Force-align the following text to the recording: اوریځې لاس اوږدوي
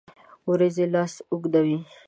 اوریځې 0.47 0.85
لاس 0.93 1.13
اوږدوي 1.31 1.77